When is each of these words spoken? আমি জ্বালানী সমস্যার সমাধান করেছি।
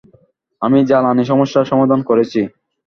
আমি 0.61 0.77
জ্বালানী 0.85 1.23
সমস্যার 1.25 1.69
সমাধান 1.71 1.99
করেছি। 2.03 2.41